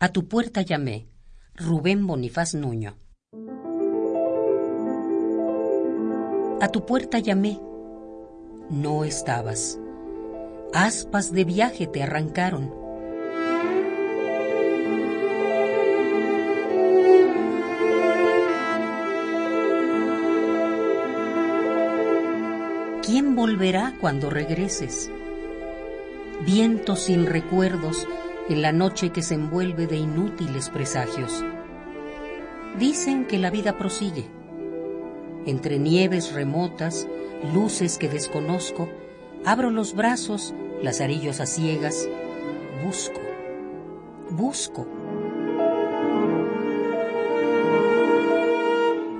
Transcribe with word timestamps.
A 0.00 0.10
tu 0.10 0.28
puerta 0.28 0.62
llamé. 0.62 1.08
Rubén 1.56 2.06
Bonifaz 2.06 2.54
Nuño. 2.54 2.96
A 6.60 6.68
tu 6.68 6.86
puerta 6.86 7.18
llamé. 7.18 7.58
No 8.70 9.02
estabas. 9.02 9.80
Aspas 10.72 11.32
de 11.32 11.42
viaje 11.42 11.88
te 11.88 12.04
arrancaron. 12.04 12.72
¿Quién 23.04 23.34
volverá 23.34 23.96
cuando 24.00 24.30
regreses? 24.30 25.10
Viento 26.46 26.94
sin 26.94 27.26
recuerdos 27.26 28.06
en 28.48 28.62
la 28.62 28.72
noche 28.72 29.10
que 29.10 29.22
se 29.22 29.34
envuelve 29.34 29.86
de 29.86 29.96
inútiles 29.96 30.70
presagios. 30.70 31.44
Dicen 32.78 33.26
que 33.26 33.38
la 33.38 33.50
vida 33.50 33.76
prosigue. 33.76 34.26
Entre 35.44 35.78
nieves 35.78 36.32
remotas, 36.32 37.06
luces 37.52 37.98
que 37.98 38.08
desconozco, 38.08 38.88
abro 39.44 39.70
los 39.70 39.94
brazos, 39.94 40.54
lazarillos 40.82 41.40
a 41.40 41.46
ciegas, 41.46 42.08
busco, 42.84 43.20
busco. 44.30 44.86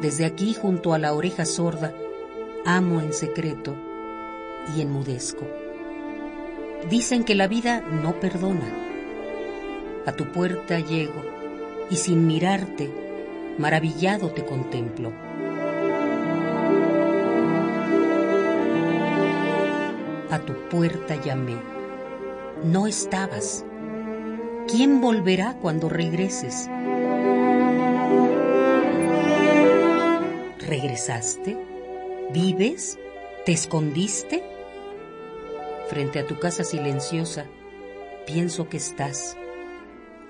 Desde 0.00 0.24
aquí 0.24 0.54
junto 0.54 0.94
a 0.94 0.98
la 0.98 1.12
oreja 1.12 1.44
sorda, 1.44 1.92
amo 2.64 3.00
en 3.00 3.12
secreto 3.12 3.74
y 4.76 4.80
enmudezco. 4.80 5.46
Dicen 6.88 7.24
que 7.24 7.34
la 7.34 7.48
vida 7.48 7.80
no 7.80 8.20
perdona. 8.20 8.87
A 10.08 10.12
tu 10.12 10.32
puerta 10.32 10.80
llego 10.80 11.22
y 11.90 11.96
sin 11.96 12.26
mirarte, 12.26 12.90
maravillado 13.58 14.30
te 14.30 14.42
contemplo. 14.42 15.12
A 20.30 20.38
tu 20.38 20.54
puerta 20.70 21.14
llamé. 21.16 21.58
No 22.64 22.86
estabas. 22.86 23.66
¿Quién 24.66 25.02
volverá 25.02 25.58
cuando 25.60 25.90
regreses? 25.90 26.70
¿Regresaste? 30.66 31.54
¿Vives? 32.32 32.98
¿Te 33.44 33.52
escondiste? 33.52 34.42
Frente 35.90 36.20
a 36.20 36.26
tu 36.26 36.38
casa 36.38 36.64
silenciosa, 36.64 37.44
pienso 38.24 38.70
que 38.70 38.78
estás. 38.78 39.36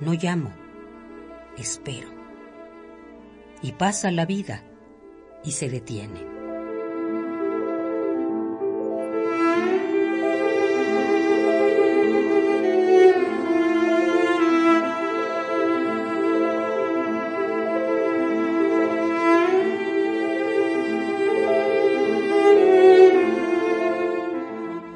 No 0.00 0.12
llamo, 0.14 0.52
espero. 1.56 2.08
Y 3.62 3.72
pasa 3.72 4.12
la 4.12 4.26
vida 4.26 4.62
y 5.42 5.50
se 5.50 5.68
detiene. 5.68 6.24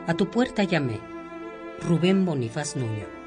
A 0.06 0.14
tu 0.14 0.30
puerta 0.30 0.62
llamé. 0.62 1.00
Rubén 1.80 2.24
Bonifaz 2.24 2.76
Nuño. 2.76 3.21